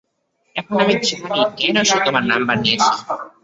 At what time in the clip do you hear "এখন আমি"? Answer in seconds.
0.55-0.93